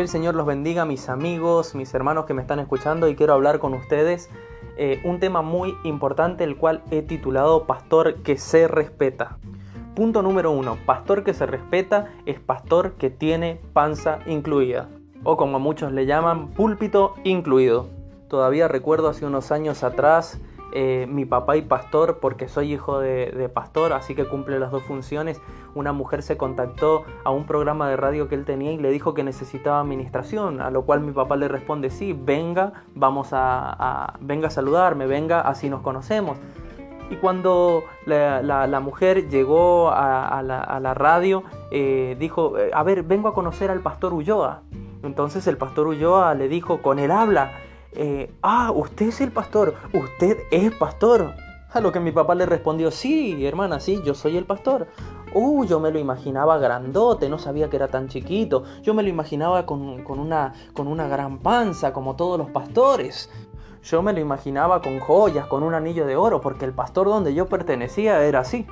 Que 0.00 0.04
el 0.04 0.08
Señor 0.08 0.34
los 0.34 0.46
bendiga, 0.46 0.86
mis 0.86 1.10
amigos, 1.10 1.74
mis 1.74 1.92
hermanos 1.92 2.24
que 2.24 2.32
me 2.32 2.40
están 2.40 2.58
escuchando 2.58 3.06
y 3.06 3.14
quiero 3.14 3.34
hablar 3.34 3.58
con 3.58 3.74
ustedes 3.74 4.30
eh, 4.78 4.98
un 5.04 5.20
tema 5.20 5.42
muy 5.42 5.76
importante 5.84 6.42
el 6.42 6.56
cual 6.56 6.82
he 6.90 7.02
titulado 7.02 7.66
Pastor 7.66 8.22
que 8.22 8.38
se 8.38 8.66
respeta. 8.66 9.36
Punto 9.94 10.22
número 10.22 10.52
uno, 10.52 10.78
pastor 10.86 11.22
que 11.22 11.34
se 11.34 11.44
respeta 11.44 12.06
es 12.24 12.40
pastor 12.40 12.92
que 12.92 13.10
tiene 13.10 13.60
panza 13.74 14.20
incluida 14.24 14.88
o 15.22 15.36
como 15.36 15.58
muchos 15.58 15.92
le 15.92 16.06
llaman, 16.06 16.48
púlpito 16.48 17.12
incluido. 17.22 17.88
Todavía 18.28 18.68
recuerdo 18.68 19.10
hace 19.10 19.26
unos 19.26 19.52
años 19.52 19.84
atrás 19.84 20.40
eh, 20.72 21.06
mi 21.08 21.24
papá 21.24 21.56
y 21.56 21.62
pastor, 21.62 22.18
porque 22.20 22.48
soy 22.48 22.74
hijo 22.74 23.00
de, 23.00 23.50
pastor, 23.52 23.92
así 23.92 24.14
que 24.14 24.24
cumple 24.24 24.58
las 24.58 24.70
dos 24.70 24.82
funciones, 24.84 25.40
una 25.74 25.92
mujer 25.92 26.22
se 26.22 26.36
contactó 26.36 27.04
a 27.24 27.30
un 27.30 27.44
programa 27.44 27.88
de 27.88 27.96
radio 27.96 28.28
que 28.28 28.34
él 28.34 28.44
tenía 28.44 28.72
y 28.72 28.78
le 28.78 28.90
dijo 28.90 29.14
que 29.14 29.24
necesitaba 29.24 29.80
administración, 29.80 30.60
a 30.60 30.70
lo 30.70 30.82
cual 30.82 31.00
mi 31.00 31.12
papá 31.12 31.36
le 31.36 31.48
responde, 31.48 31.90
sí, 31.90 32.12
venga, 32.12 32.72
vamos 32.94 33.30
a, 33.32 34.14
venga 34.20 34.48
a 34.48 34.50
saludarme, 34.50 35.06
venga, 35.06 35.40
así 35.40 35.68
nos 35.68 35.82
conocemos. 35.82 36.38
Y 37.10 37.16
cuando 37.16 37.82
la, 38.06 38.80
mujer 38.80 39.28
llegó 39.28 39.90
a, 39.90 40.42
la, 40.42 40.94
radio, 40.94 41.42
eh, 41.72 42.16
dijo, 42.20 42.56
eh, 42.56 42.70
a 42.72 42.84
ver, 42.84 43.02
vengo 43.02 43.28
a 43.28 43.34
conocer 43.34 43.70
al 43.70 43.80
pastor 43.80 44.14
Ulloa. 44.14 44.62
Entonces 45.02 45.46
el 45.48 45.56
pastor 45.56 45.88
Ulloa 45.88 46.34
le 46.34 46.48
dijo, 46.48 46.80
con 46.82 47.00
él 47.00 47.10
habla, 47.10 47.50
eh, 47.92 48.32
ah, 48.42 48.72
usted 48.74 49.08
es 49.08 49.20
el 49.20 49.32
pastor, 49.32 49.74
usted 49.92 50.38
es 50.50 50.72
pastor. 50.74 51.34
A 51.72 51.80
lo 51.80 51.92
que 51.92 52.00
mi 52.00 52.10
papá 52.10 52.34
le 52.34 52.46
respondió, 52.46 52.90
sí, 52.90 53.46
hermana, 53.46 53.78
sí, 53.78 54.00
yo 54.04 54.14
soy 54.14 54.36
el 54.36 54.44
pastor. 54.44 54.88
Uh, 55.32 55.64
yo 55.64 55.78
me 55.78 55.92
lo 55.92 56.00
imaginaba 56.00 56.58
grandote, 56.58 57.28
no 57.28 57.38
sabía 57.38 57.70
que 57.70 57.76
era 57.76 57.86
tan 57.86 58.08
chiquito. 58.08 58.64
Yo 58.82 58.92
me 58.92 59.04
lo 59.04 59.08
imaginaba 59.08 59.66
con, 59.66 59.80
una, 59.80 60.52
con 60.74 60.88
una 60.88 61.06
gran 61.06 61.38
panza, 61.38 61.92
como 61.92 62.16
todos 62.16 62.38
los 62.38 62.50
pastores. 62.50 63.30
Yo 63.84 64.02
me 64.02 64.12
lo 64.12 64.18
imaginaba 64.18 64.82
con 64.82 64.98
joyas, 64.98 65.46
con 65.46 65.62
un 65.62 65.74
anillo 65.74 66.06
de 66.06 66.16
oro, 66.16 66.40
porque 66.40 66.64
el 66.64 66.72
pastor 66.72 67.06
donde 67.06 67.34
yo 67.34 67.46
pertenecía 67.46 68.24
era 68.24 68.40
así. 68.40 68.66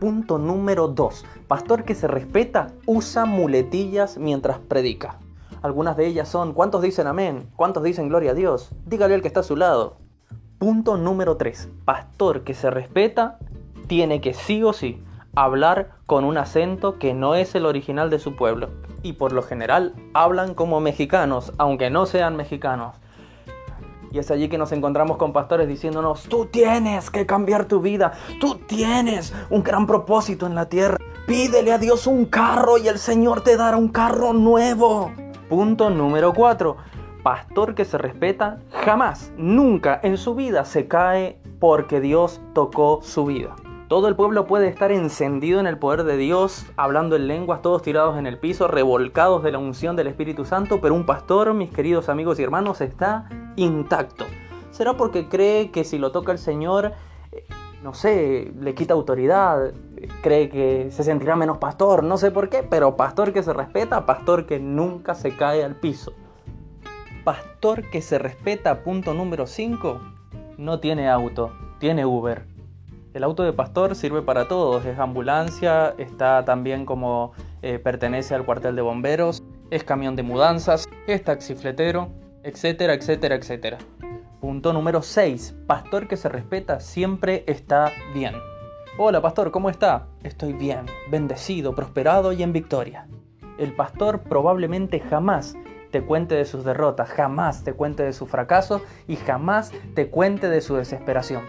Punto 0.00 0.38
número 0.38 0.88
2. 0.88 1.24
Pastor 1.46 1.84
que 1.84 1.94
se 1.94 2.08
respeta 2.08 2.72
usa 2.86 3.26
muletillas 3.26 4.16
mientras 4.16 4.58
predica. 4.58 5.18
Algunas 5.62 5.96
de 5.96 6.06
ellas 6.06 6.28
son, 6.28 6.54
¿cuántos 6.54 6.82
dicen 6.82 7.06
amén? 7.06 7.48
¿Cuántos 7.54 7.84
dicen 7.84 8.08
gloria 8.08 8.32
a 8.32 8.34
Dios? 8.34 8.70
Dígale 8.84 9.14
al 9.14 9.22
que 9.22 9.28
está 9.28 9.40
a 9.40 9.44
su 9.44 9.56
lado. 9.56 9.96
Punto 10.58 10.96
número 10.96 11.36
3. 11.36 11.68
Pastor 11.84 12.42
que 12.42 12.52
se 12.52 12.68
respeta 12.68 13.38
tiene 13.86 14.20
que 14.20 14.34
sí 14.34 14.64
o 14.64 14.72
sí 14.72 15.00
hablar 15.36 15.90
con 16.06 16.24
un 16.24 16.36
acento 16.36 16.98
que 16.98 17.14
no 17.14 17.36
es 17.36 17.54
el 17.54 17.64
original 17.64 18.10
de 18.10 18.18
su 18.18 18.34
pueblo. 18.34 18.70
Y 19.02 19.12
por 19.14 19.32
lo 19.32 19.42
general 19.42 19.94
hablan 20.14 20.54
como 20.54 20.80
mexicanos, 20.80 21.52
aunque 21.58 21.90
no 21.90 22.06
sean 22.06 22.34
mexicanos. 22.34 22.96
Y 24.10 24.18
es 24.18 24.32
allí 24.32 24.48
que 24.48 24.58
nos 24.58 24.72
encontramos 24.72 25.16
con 25.16 25.32
pastores 25.32 25.68
diciéndonos, 25.68 26.24
tú 26.24 26.46
tienes 26.46 27.08
que 27.08 27.24
cambiar 27.24 27.66
tu 27.66 27.80
vida, 27.80 28.12
tú 28.40 28.56
tienes 28.66 29.32
un 29.48 29.62
gran 29.62 29.86
propósito 29.86 30.46
en 30.46 30.56
la 30.56 30.68
tierra. 30.68 30.98
Pídele 31.26 31.72
a 31.72 31.78
Dios 31.78 32.08
un 32.08 32.26
carro 32.26 32.78
y 32.78 32.88
el 32.88 32.98
Señor 32.98 33.42
te 33.42 33.56
dará 33.56 33.76
un 33.76 33.88
carro 33.88 34.32
nuevo. 34.32 35.12
Punto 35.52 35.90
número 35.90 36.32
4. 36.32 36.78
Pastor 37.22 37.74
que 37.74 37.84
se 37.84 37.98
respeta 37.98 38.60
jamás, 38.70 39.34
nunca 39.36 40.00
en 40.02 40.16
su 40.16 40.34
vida 40.34 40.64
se 40.64 40.88
cae 40.88 41.38
porque 41.60 42.00
Dios 42.00 42.40
tocó 42.54 43.00
su 43.02 43.26
vida. 43.26 43.54
Todo 43.86 44.08
el 44.08 44.16
pueblo 44.16 44.46
puede 44.46 44.68
estar 44.68 44.90
encendido 44.90 45.60
en 45.60 45.66
el 45.66 45.76
poder 45.76 46.04
de 46.04 46.16
Dios, 46.16 46.64
hablando 46.78 47.16
en 47.16 47.28
lenguas, 47.28 47.60
todos 47.60 47.82
tirados 47.82 48.18
en 48.18 48.26
el 48.26 48.38
piso, 48.38 48.66
revolcados 48.66 49.42
de 49.42 49.52
la 49.52 49.58
unción 49.58 49.94
del 49.94 50.06
Espíritu 50.06 50.46
Santo, 50.46 50.80
pero 50.80 50.94
un 50.94 51.04
pastor, 51.04 51.52
mis 51.52 51.68
queridos 51.68 52.08
amigos 52.08 52.40
y 52.40 52.44
hermanos, 52.44 52.80
está 52.80 53.28
intacto. 53.56 54.24
¿Será 54.70 54.94
porque 54.94 55.28
cree 55.28 55.70
que 55.70 55.84
si 55.84 55.98
lo 55.98 56.12
toca 56.12 56.32
el 56.32 56.38
Señor, 56.38 56.92
no 57.82 57.94
sé, 57.94 58.52
le 58.60 58.74
quita 58.74 58.94
autoridad, 58.94 59.72
cree 60.22 60.48
que 60.48 60.90
se 60.90 61.02
sentirá 61.02 61.36
menos 61.36 61.58
pastor, 61.58 62.04
no 62.04 62.16
sé 62.16 62.30
por 62.30 62.48
qué, 62.48 62.62
pero 62.62 62.96
pastor 62.96 63.32
que 63.32 63.42
se 63.42 63.52
respeta, 63.52 64.06
pastor 64.06 64.46
que 64.46 64.60
nunca 64.60 65.14
se 65.14 65.34
cae 65.34 65.64
al 65.64 65.74
piso. 65.74 66.12
Pastor 67.24 67.90
que 67.90 68.00
se 68.00 68.18
respeta, 68.18 68.82
punto 68.82 69.14
número 69.14 69.46
5, 69.46 70.00
no 70.58 70.80
tiene 70.80 71.08
auto, 71.08 71.52
tiene 71.78 72.06
Uber. 72.06 72.46
El 73.14 73.24
auto 73.24 73.42
de 73.42 73.52
pastor 73.52 73.94
sirve 73.94 74.22
para 74.22 74.48
todos, 74.48 74.86
es 74.86 74.98
ambulancia, 74.98 75.94
está 75.98 76.44
también 76.44 76.86
como 76.86 77.32
eh, 77.62 77.78
pertenece 77.78 78.34
al 78.34 78.44
cuartel 78.44 78.74
de 78.74 78.82
bomberos, 78.82 79.42
es 79.70 79.84
camión 79.84 80.16
de 80.16 80.22
mudanzas, 80.22 80.88
es 81.06 81.22
taxifletero, 81.22 82.08
etcétera, 82.42 82.94
etcétera, 82.94 83.34
etcétera. 83.34 83.78
Punto 84.42 84.72
número 84.72 85.02
6. 85.02 85.54
Pastor 85.68 86.08
que 86.08 86.16
se 86.16 86.28
respeta 86.28 86.80
siempre 86.80 87.44
está 87.46 87.92
bien. 88.12 88.34
Hola 88.98 89.22
pastor, 89.22 89.52
¿cómo 89.52 89.70
está? 89.70 90.08
Estoy 90.24 90.52
bien, 90.52 90.86
bendecido, 91.12 91.76
prosperado 91.76 92.32
y 92.32 92.42
en 92.42 92.52
victoria. 92.52 93.06
El 93.56 93.72
pastor 93.76 94.22
probablemente 94.22 94.98
jamás 94.98 95.54
te 95.92 96.02
cuente 96.02 96.34
de 96.34 96.44
sus 96.44 96.64
derrotas, 96.64 97.08
jamás 97.10 97.62
te 97.62 97.74
cuente 97.74 98.02
de 98.02 98.12
su 98.12 98.26
fracaso 98.26 98.82
y 99.06 99.14
jamás 99.14 99.70
te 99.94 100.10
cuente 100.10 100.48
de 100.48 100.60
su 100.60 100.74
desesperación. 100.74 101.44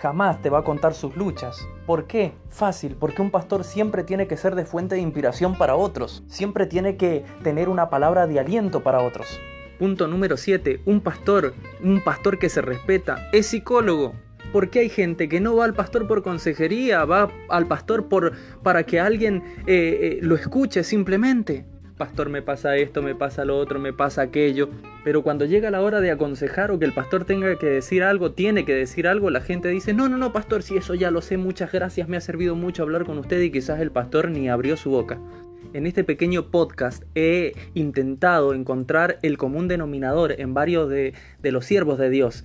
Jamás 0.00 0.42
te 0.42 0.50
va 0.50 0.58
a 0.58 0.64
contar 0.64 0.92
sus 0.92 1.14
luchas. 1.14 1.68
¿Por 1.86 2.08
qué? 2.08 2.32
Fácil, 2.48 2.96
porque 2.96 3.22
un 3.22 3.30
pastor 3.30 3.62
siempre 3.62 4.02
tiene 4.02 4.26
que 4.26 4.36
ser 4.36 4.56
de 4.56 4.64
fuente 4.64 4.96
de 4.96 5.02
inspiración 5.02 5.54
para 5.54 5.76
otros, 5.76 6.24
siempre 6.26 6.66
tiene 6.66 6.96
que 6.96 7.24
tener 7.44 7.68
una 7.68 7.90
palabra 7.90 8.26
de 8.26 8.40
aliento 8.40 8.82
para 8.82 9.02
otros. 9.02 9.38
Punto 9.78 10.06
número 10.06 10.36
7. 10.36 10.80
Un 10.84 11.00
pastor, 11.00 11.54
un 11.82 12.02
pastor 12.02 12.38
que 12.38 12.48
se 12.48 12.62
respeta, 12.62 13.28
es 13.32 13.46
psicólogo. 13.46 14.14
¿Por 14.52 14.70
qué 14.70 14.80
hay 14.80 14.88
gente 14.88 15.28
que 15.28 15.40
no 15.40 15.56
va 15.56 15.64
al 15.64 15.74
pastor 15.74 16.06
por 16.06 16.22
consejería, 16.22 17.04
va 17.04 17.28
al 17.48 17.66
pastor 17.66 18.08
por, 18.08 18.32
para 18.62 18.84
que 18.84 19.00
alguien 19.00 19.42
eh, 19.66 19.98
eh, 20.00 20.18
lo 20.22 20.36
escuche 20.36 20.84
simplemente? 20.84 21.64
Pastor, 21.96 22.28
me 22.28 22.42
pasa 22.42 22.76
esto, 22.76 23.02
me 23.02 23.14
pasa 23.14 23.44
lo 23.44 23.56
otro, 23.56 23.78
me 23.78 23.92
pasa 23.92 24.22
aquello. 24.22 24.68
Pero 25.04 25.22
cuando 25.22 25.44
llega 25.44 25.70
la 25.70 25.80
hora 25.80 26.00
de 26.00 26.10
aconsejar 26.10 26.70
o 26.70 26.78
que 26.78 26.84
el 26.84 26.92
pastor 26.92 27.24
tenga 27.24 27.56
que 27.56 27.66
decir 27.66 28.02
algo, 28.02 28.32
tiene 28.32 28.64
que 28.64 28.74
decir 28.74 29.06
algo, 29.06 29.30
la 29.30 29.40
gente 29.40 29.68
dice, 29.68 29.92
no, 29.92 30.08
no, 30.08 30.18
no, 30.18 30.32
pastor, 30.32 30.62
si 30.62 30.76
eso 30.76 30.94
ya 30.94 31.12
lo 31.12 31.20
sé, 31.20 31.36
muchas 31.36 31.70
gracias, 31.72 32.08
me 32.08 32.16
ha 32.16 32.20
servido 32.20 32.56
mucho 32.56 32.82
hablar 32.82 33.04
con 33.04 33.18
usted 33.18 33.40
y 33.40 33.50
quizás 33.50 33.80
el 33.80 33.92
pastor 33.92 34.28
ni 34.30 34.48
abrió 34.48 34.76
su 34.76 34.90
boca. 34.90 35.20
En 35.74 35.86
este 35.86 36.04
pequeño 36.04 36.52
podcast 36.52 37.02
he 37.16 37.52
intentado 37.74 38.54
encontrar 38.54 39.18
el 39.22 39.36
común 39.36 39.66
denominador 39.66 40.40
en 40.40 40.54
varios 40.54 40.88
de, 40.88 41.14
los 41.42 41.64
siervos 41.64 41.98
de 41.98 42.10
Dios 42.10 42.44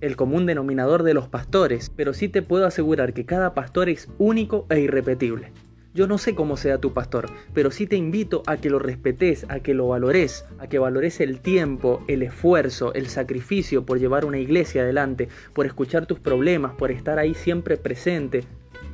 el 0.00 0.16
común 0.16 0.46
denominador 0.46 1.02
de 1.02 1.12
los 1.12 1.28
pastores, 1.28 1.92
pero 1.94 2.14
sí 2.14 2.30
te 2.30 2.40
puedo 2.40 2.66
asegurar 2.66 3.12
que 3.12 3.26
cada 3.26 3.52
pastor 3.52 3.90
es 3.90 4.08
único 4.16 4.66
e 4.70 4.80
irrepetible. 4.80 5.52
Yo 5.94 6.06
no 6.06 6.16
sé 6.16 6.34
cómo 6.34 6.56
sea 6.56 6.78
tu 6.78 6.94
pastor, 6.94 7.28
pero 7.52 7.70
sí 7.70 7.86
te 7.86 7.96
invito 7.96 8.42
a 8.46 8.56
que 8.56 8.70
lo 8.70 8.78
respetes, 8.78 9.44
a 9.50 9.60
que 9.60 9.74
lo 9.74 9.88
valores, 9.88 10.46
a 10.58 10.68
que 10.68 10.78
valores 10.78 11.20
el 11.20 11.38
tiempo, 11.38 12.02
el 12.08 12.22
esfuerzo, 12.22 12.94
el 12.94 13.08
sacrificio 13.08 13.84
por 13.84 14.00
llevar 14.00 14.24
una 14.24 14.38
iglesia 14.38 14.82
adelante, 14.82 15.28
por 15.52 15.66
escuchar 15.66 16.06
tus 16.06 16.18
problemas, 16.18 16.72
por 16.76 16.90
estar 16.90 17.18
ahí 17.18 17.34
siempre 17.34 17.76
presente 17.76 18.42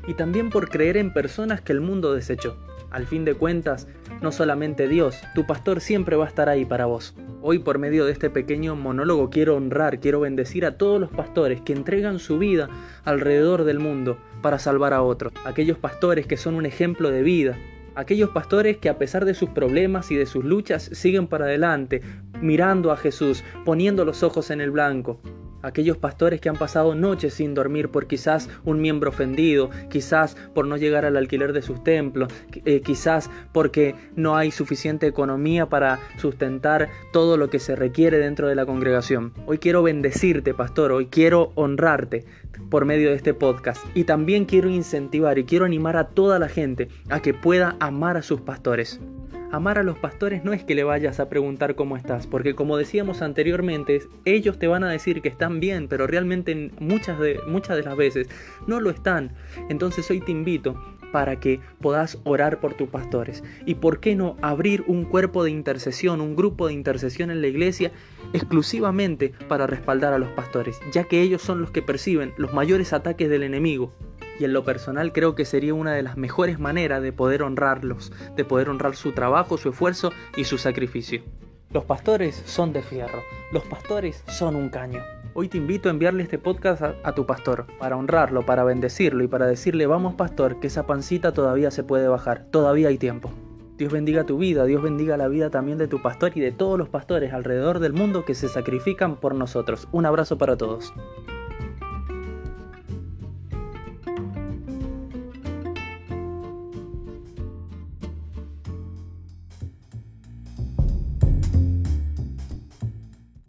y 0.09 0.15
también 0.15 0.51
por 0.51 0.69
creer 0.69 0.97
en 0.97 1.13
personas 1.13 1.61
que 1.61 1.73
el 1.73 1.81
mundo 1.81 2.13
desechó. 2.13 2.57
Al 2.91 3.07
fin 3.07 3.25
de 3.25 3.35
cuentas, 3.35 3.87
no 4.23 4.33
solamente 4.33 4.89
Dios, 4.89 5.21
tu 5.35 5.47
pastor 5.47 5.81
siempre 5.81 6.17
va 6.17 6.25
a 6.25 6.29
estar 6.29 6.49
ahí 6.49 6.65
para 6.65 6.87
vos. 6.87 7.15
Hoy 7.43 7.59
por 7.59 7.79
medio 7.79 8.07
de 8.07 8.13
este 8.13 8.31
pequeño 8.31 8.77
monólogo 8.77 9.29
quiero 9.29 9.57
honrar, 9.57 10.01
quiero 10.01 10.21
bendecir 10.21 10.65
a 10.65 10.79
todos 10.79 10.99
los 10.99 11.11
pastores 11.11 11.61
que 11.61 11.75
entregan 11.75 12.19
su 12.19 12.39
vida 12.39 12.69
alrededor 13.05 13.65
del 13.65 13.79
mundo 13.79 14.19
para 14.43 14.59
salvar 14.59 14.95
a 14.95 15.03
otros. 15.03 15.35
Aquellos 15.45 15.79
pastores 15.79 16.27
que 16.27 16.39
son 16.39 16.55
un 16.55 16.65
ejemplo 16.65 17.11
de 17.11 17.23
vida. 17.23 17.59
Aquellos 17.95 18.31
pastores 18.31 18.79
que 18.79 18.89
a 18.89 18.97
pesar 18.97 19.25
de 19.25 19.35
sus 19.35 19.51
problemas 19.51 20.11
y 20.11 20.17
de 20.17 20.27
sus 20.27 20.45
luchas 20.45 20.89
siguen 20.93 21.27
para 21.27 21.45
adelante, 21.45 22.01
mirando 22.41 22.91
a 22.91 22.97
Jesús, 22.97 23.45
poniendo 23.65 24.05
los 24.05 24.23
ojos 24.23 24.51
en 24.51 24.61
el 24.61 24.71
blanco, 24.71 25.21
aquellos 25.69 25.97
pastores 25.97 26.41
que 26.41 26.49
han 26.49 26.57
pasado 26.57 26.95
noches 26.95 27.35
sin 27.35 27.55
dormir 27.55 27.89
por 27.89 28.07
quizás 28.07 28.49
un 28.65 28.81
miembro 28.81 29.11
ofendido, 29.11 29.71
quizás 29.89 30.37
por 30.55 30.67
no 30.67 30.77
llegar 30.77 31.05
al 31.05 31.17
alquiler 31.17 31.53
de 31.53 31.63
sus 31.63 31.83
templos, 31.85 32.33
eh, 32.65 32.81
quizás 32.81 33.31
porque 33.53 33.95
no 34.17 34.37
hay 34.37 34.51
suficiente 34.51 35.07
economía 35.07 35.67
para 35.67 36.01
sustentar 36.19 36.89
todo 37.13 37.37
lo 37.37 37.51
que 37.51 37.59
se 37.59 37.77
requiere 37.77 38.19
dentro 38.19 38.49
de 38.49 38.55
la 38.55 38.67
congregación. 38.67 39.33
Hoy 39.47 39.59
quiero 39.59 39.83
bendecirte, 39.83 40.55
pastor, 40.55 40.93
hoy 40.93 41.07
quiero 41.07 41.53
honrarte 41.55 42.25
por 42.71 42.85
medio 42.85 43.11
de 43.11 43.17
este 43.17 43.35
podcast 43.35 43.85
y 43.95 44.05
también 44.05 44.45
quiero 44.45 44.69
incentivar 44.69 45.39
y 45.39 45.45
quiero 45.45 45.65
animar 45.65 45.97
a 45.97 46.09
toda 46.09 46.39
la 46.39 46.49
gente 46.49 46.89
a 47.09 47.21
que 47.21 47.35
pueda 47.35 47.77
amar 47.81 48.17
a 48.17 48.23
sus 48.23 48.41
pastores. 48.41 49.01
Amar 49.51 49.79
a 49.79 49.83
los 49.83 49.99
pastores 49.99 50.45
no 50.45 50.53
es 50.53 50.63
que 50.63 50.75
le 50.75 50.85
vayas 50.85 51.21
a 51.21 51.31
preguntar 51.31 51.75
cómo 51.75 51.97
estás, 51.97 52.27
porque 52.27 52.55
como 52.55 52.77
decíamos 52.77 53.23
anteriormente, 53.23 54.03
ellos 54.27 54.59
te 54.59 54.67
van 54.67 54.85
a 54.85 54.91
decir 54.91 55.23
que 55.23 55.31
están 55.31 55.59
bien, 55.59 55.89
pero 55.89 56.07
realmente 56.07 56.71
muchas 56.81 57.19
de, 57.19 57.41
muchas 57.47 57.79
de 57.79 57.83
las 57.83 57.97
veces 57.97 58.29
no 58.67 58.79
lo 58.81 58.91
están. 58.91 59.33
Entonces 59.71 60.11
hoy 60.11 60.21
te 60.21 60.33
invito 60.33 60.79
para 61.13 61.41
que 61.41 61.61
puedas 61.81 62.19
orar 62.25 62.61
por 62.61 62.75
tus 62.75 62.91
pastores. 62.91 63.43
Y 63.65 63.77
por 63.77 64.01
qué 64.01 64.15
no 64.15 64.37
abrir 64.43 64.85
un 64.87 65.05
cuerpo 65.05 65.43
de 65.45 65.51
intercesión, 65.51 66.21
un 66.21 66.37
grupo 66.37 66.67
de 66.67 66.75
intercesión 66.75 67.31
en 67.31 67.41
la 67.41 67.49
iglesia 67.49 67.91
exclusivamente 68.35 69.33
para 69.49 69.67
respaldar 69.67 70.13
a 70.13 70.19
los 70.19 70.31
pastores, 70.31 70.79
ya 70.93 71.05
que 71.05 71.23
ellos 71.23 71.41
son 71.41 71.61
los 71.61 71.71
que 71.71 71.83
perciben 71.83 72.35
los 72.37 72.53
mayores 72.53 72.93
ataques 72.93 73.31
del 73.31 73.43
enemigo. 73.43 73.95
Y 74.39 74.45
en 74.45 74.53
lo 74.53 74.65
personal 74.65 75.13
creo 75.13 75.35
que 75.35 75.45
sería 75.45 75.75
una 75.75 75.93
de 75.93 76.03
las 76.03 76.17
mejores 76.17 76.59
maneras 76.59 77.03
de 77.03 77.13
poder 77.13 77.43
honrarlos, 77.43 78.13
de 78.37 78.45
poder 78.45 78.69
honrar 78.69 78.95
su 78.95 79.13
trabajo, 79.13 79.59
su 79.59 79.71
esfuerzo 79.71 80.13
y 80.37 80.45
su 80.45 80.59
sacrificio. 80.59 81.23
Los 81.71 81.85
pastores 81.85 82.43
son 82.47 82.73
de 82.73 82.83
fierro, 82.83 83.23
los 83.53 83.65
pastores 83.65 84.25
son 84.29 84.57
un 84.57 84.71
caño. 84.71 85.03
Hoy 85.35 85.49
te 85.49 85.59
invito 85.59 85.89
a 85.89 85.93
enviarle 85.93 86.23
este 86.23 86.39
podcast 86.39 86.83
a, 86.83 87.15
tu 87.15 87.27
pastor, 87.27 87.67
para 87.79 87.97
honrarlo, 87.97 88.47
para 88.47 88.65
bendecirlo 88.65 89.23
y 89.23 89.29
para 89.29 89.47
decirle, 89.47 89.87
vamos 89.87 90.15
pastor, 90.15 90.61
que 90.61 90.69
esa 90.69 90.87
pancita 90.87 91.33
todavía 91.33 91.71
se 91.71 91.85
puede 91.85 92.09
bajar, 92.09 92.47
todavía 92.51 92.89
hay 92.89 92.99
tiempo. 92.99 93.31
Dios 93.77 93.93
bendiga 93.93 94.25
tu 94.25 94.39
vida, 94.39 94.65
Dios 94.65 94.83
bendiga 94.83 95.17
la 95.17 95.29
vida 95.29 95.51
también 95.51 95.79
de 95.79 95.87
tu 95.87 96.03
pastor 96.03 96.33
y 96.35 96.41
de 96.41 96.51
todos 96.51 96.79
los 96.79 96.89
pastores 96.89 97.33
alrededor 97.33 97.79
del 97.79 97.93
mundo 97.93 98.25
que 98.25 98.35
se 98.35 98.49
sacrifican 98.49 99.17
por 99.17 99.35
nosotros. 99.35 99.87
Un 99.93 100.07
abrazo 100.07 100.39
para 100.39 100.57
todos. 100.57 100.93